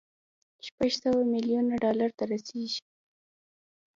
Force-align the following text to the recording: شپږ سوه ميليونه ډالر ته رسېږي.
شپږ 0.65 0.91
سوه 1.01 1.21
ميليونه 1.33 1.73
ډالر 1.83 2.09
ته 2.17 2.23
رسېږي. 2.31 2.81